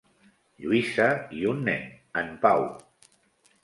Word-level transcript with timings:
Lluïsa, 0.63 1.05
i 1.43 1.47
un 1.53 1.63
nen, 1.69 1.87
en 2.25 2.37
Pau. 2.47 2.71